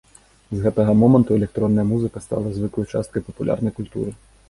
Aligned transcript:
З 0.55 0.61
гэтага 0.63 0.95
моманту 1.01 1.35
электронная 1.39 1.87
музыка 1.93 2.25
стала 2.27 2.57
звыклай 2.59 2.91
часткай 2.97 3.21
папулярнай 3.31 3.73
культуры. 3.81 4.21